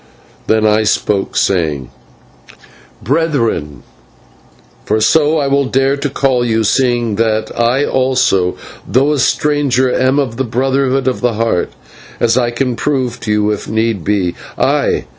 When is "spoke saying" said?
0.81-1.91